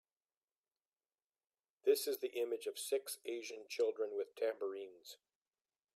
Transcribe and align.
This 1.85 2.07
is 2.07 2.17
the 2.17 2.35
image 2.35 2.65
of 2.65 2.79
six 2.79 3.19
Asian 3.23 3.67
children 3.69 4.17
with 4.17 4.33
tambourines 4.35 5.17